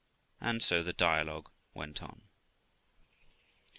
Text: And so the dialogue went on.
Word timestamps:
And 0.39 0.63
so 0.63 0.81
the 0.81 0.93
dialogue 0.93 1.51
went 1.75 2.01
on. 2.01 2.23